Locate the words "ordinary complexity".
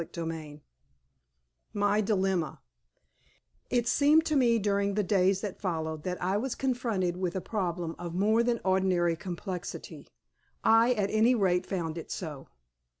8.65-10.07